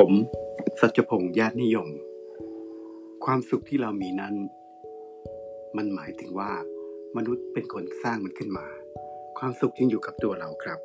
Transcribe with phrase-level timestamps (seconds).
[0.00, 0.12] ผม
[0.80, 1.88] สัจพงษ์ญาตินิยม
[3.24, 4.34] ความสุขที่เรามีนั้น
[5.76, 6.52] มันหมายถึงว่า
[7.16, 8.66] มนุษย์เป็นคนสร้างมันขึ้นมา
[9.38, 10.78] ความสุขจึงอยู่กับตัวเราครับ